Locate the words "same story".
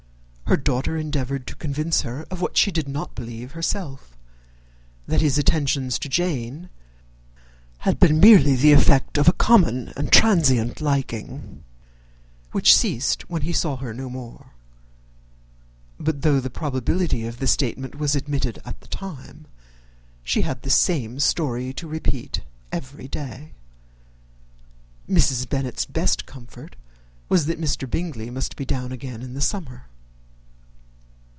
20.69-21.71